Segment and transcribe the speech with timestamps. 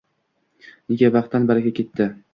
[0.93, 2.13] Nega vaqtdan baraka ketdiI?